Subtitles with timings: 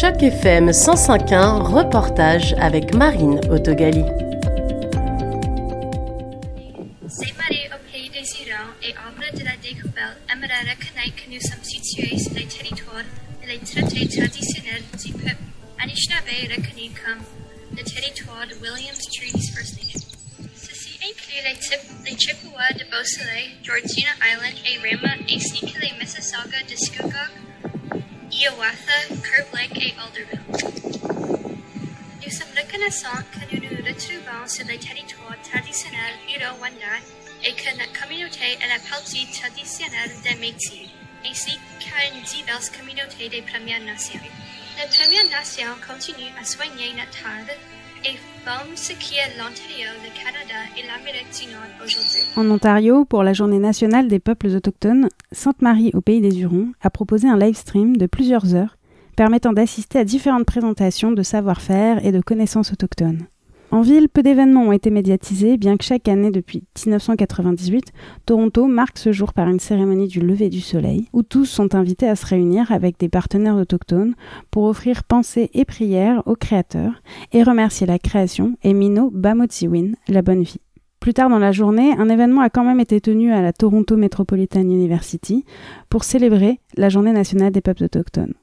[0.00, 4.00] Choc FM 105.1, reportage avec Marine Autogali.
[7.06, 11.40] C'est Marie au pays des Irans et œuvre de la découverte aimerait reconnaître que nous
[11.42, 13.04] sommes situés sur les territoires
[13.44, 15.44] et les traités traditionnels du peuple
[15.82, 17.20] Anishinaabe reconnu comme
[17.76, 20.08] le territoire de Williams Treaties First Nation.
[20.56, 26.56] Ceci inclut les, les Chippewas de Beausoleil, Georgina Island et Rama ainsi que les Mississauga
[26.64, 27.49] de Scugog,
[28.40, 29.92] Et Alderville.
[32.24, 37.04] Nous sommes reconnaissants que nous nous retrouvons sur les territoires traditionnels Iro-Wendat
[37.44, 40.88] et que notre communauté est la partie traditionnelle des métiers,
[41.28, 44.24] ainsi qu'à une diverse communauté des Premières Nations.
[44.24, 47.56] Les Premières Nations continuent à soigner notre terre
[48.04, 52.24] et font ce qui est l'Ontario, le Canada et l'Amérique du Nord aujourd'hui.
[52.36, 56.90] En Ontario, pour la Journée nationale des peuples autochtones, Sainte-Marie au pays des Hurons a
[56.90, 58.76] proposé un live stream de plusieurs heures
[59.16, 63.26] permettant d'assister à différentes présentations de savoir-faire et de connaissances autochtones.
[63.70, 67.92] En ville, peu d'événements ont été médiatisés, bien que chaque année depuis 1998,
[68.26, 72.08] Toronto marque ce jour par une cérémonie du lever du soleil, où tous sont invités
[72.08, 74.14] à se réunir avec des partenaires autochtones
[74.50, 77.00] pour offrir pensées et prières aux créateurs
[77.32, 80.60] et remercier la création et Mino Bamotsiwin, la bonne vie.
[81.00, 83.96] Plus tard dans la journée, un événement a quand même été tenu à la Toronto
[83.96, 85.46] Metropolitan University
[85.88, 88.34] pour célébrer la Journée nationale des peuples autochtones.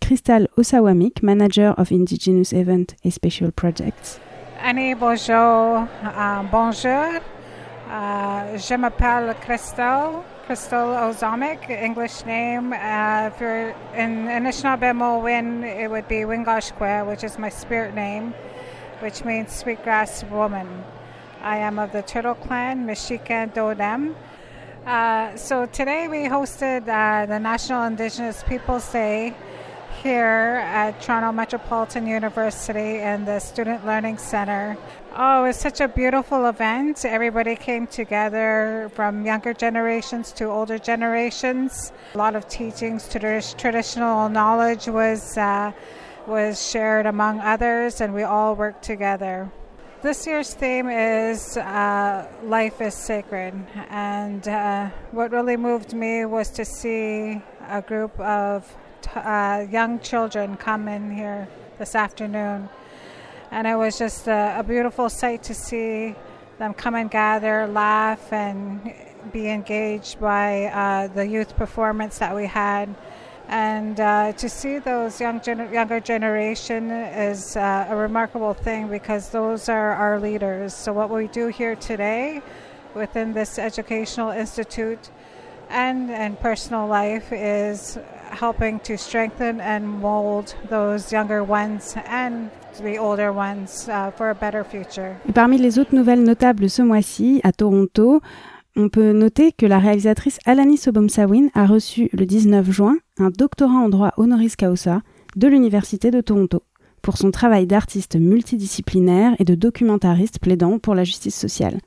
[0.00, 4.20] Crystal Osawamik, manager of Indigenous Event et Special Projects,
[4.64, 5.34] Annie, bonjour.
[5.34, 7.20] Euh, bonjour.
[7.88, 12.72] Uh, je m'appelle Crystal, Crystal Ozamic, English name.
[12.72, 18.34] Uh, if you're in Anishinaabe Win, it would be Wingashkwe, which is my spirit name,
[19.00, 20.66] which means sweetgrass woman.
[21.42, 24.14] I am of the Turtle Clan, Mishikan Dodem.
[24.86, 29.34] Uh, so today we hosted uh, the National Indigenous Peoples Day
[30.04, 34.76] here at Toronto Metropolitan University and the Student Learning Center.
[35.16, 37.04] Oh, it was such a beautiful event.
[37.04, 41.92] Everybody came together from younger generations to older generations.
[42.14, 45.72] A lot of teachings, traditional knowledge was uh,
[46.24, 49.50] was shared among others, and we all worked together.
[50.02, 53.54] This year's theme is uh, Life is Sacred,
[53.88, 58.76] and uh, what really moved me was to see a group of
[59.14, 61.46] uh, young children come in here
[61.78, 62.68] this afternoon.
[63.52, 66.16] And it was just a, a, beautiful sight to see
[66.58, 68.92] them come and gather, laugh, and
[69.32, 72.92] be engaged by uh, the youth performance that we had.
[73.52, 79.28] And uh, to see those young gener- younger generation is uh, a remarkable thing because
[79.28, 80.72] those are our leaders.
[80.72, 82.40] So what we do here today
[82.94, 85.10] within this educational institute
[85.68, 87.98] and in personal life is
[88.30, 94.34] helping to strengthen and mold those younger ones and the older ones uh, for a
[94.34, 95.20] better future.
[95.34, 98.22] Parmi les autres nouvelles notables ce mois-ci, à Toronto,
[98.76, 103.74] on peut noter que la réalisatrice Alani Sobomsawin a reçu le 19 juin un doctorat
[103.74, 105.02] en droit honoris causa
[105.36, 106.62] de l'Université de Toronto
[107.02, 111.80] pour son travail d'artiste multidisciplinaire et de documentariste plaidant pour la justice sociale.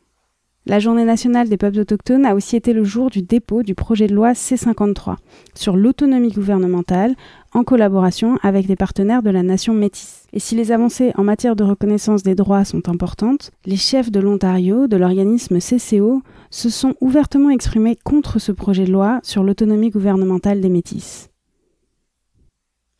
[0.67, 4.07] La Journée nationale des peuples autochtones a aussi été le jour du dépôt du projet
[4.07, 5.17] de loi C53
[5.53, 7.13] sur l'autonomie gouvernementale
[7.53, 10.25] en collaboration avec des partenaires de la nation métisse.
[10.33, 14.19] Et si les avancées en matière de reconnaissance des droits sont importantes, les chefs de
[14.19, 19.91] l'Ontario, de l'organisme CCO, se sont ouvertement exprimés contre ce projet de loi sur l'autonomie
[19.91, 21.29] gouvernementale des métis.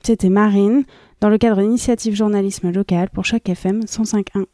[0.04, 0.84] C'était Marine,
[1.20, 4.46] dans le cadre d'initiative journalisme local pour chaque FM 105.1.